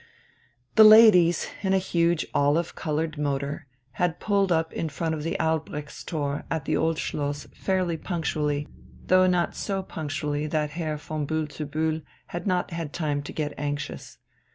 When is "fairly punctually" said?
7.53-8.67